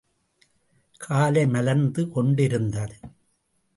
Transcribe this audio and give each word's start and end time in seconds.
காலை 1.01 1.47
மலர்ந்து 1.47 2.09
கொண்டிருந்தது. 2.09 2.97